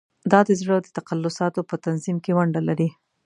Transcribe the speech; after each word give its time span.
دا 0.31 0.39
د 0.47 0.49
زړه 0.61 0.75
د 0.81 0.87
تقلصاتو 0.97 1.61
په 1.69 1.75
تنظیم 1.85 2.17
کې 2.23 2.35
ونډه 2.37 2.61
لري. 2.67 2.89